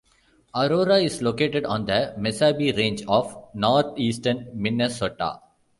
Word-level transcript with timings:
Aurora 0.55 0.97
is 0.99 1.21
located 1.21 1.63
on 1.63 1.85
the 1.85 2.15
Mesabi 2.17 2.75
Range 2.75 3.03
of 3.07 3.37
northeastern 3.53 4.47
Minnesota. 4.51 5.39